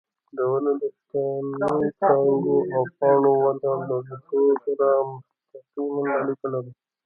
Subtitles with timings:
[0.35, 4.87] د ونو د تنې، څانګو او پاڼو وده له ریښو سره
[5.51, 6.71] مستقیمه اړیکه لري.